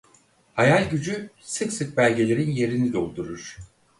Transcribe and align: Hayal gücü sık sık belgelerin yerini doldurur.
Hayal 0.53 0.89
gücü 0.89 1.29
sık 1.41 1.73
sık 1.73 1.97
belgelerin 1.97 2.51
yerini 2.51 2.93
doldurur. 2.93 3.57